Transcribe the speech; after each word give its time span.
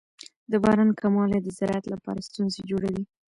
د 0.51 0.53
باران 0.63 0.89
کموالی 1.01 1.39
د 1.43 1.47
زراعت 1.57 1.85
لپاره 1.93 2.25
ستونزې 2.29 2.61
جوړوي. 2.69 3.03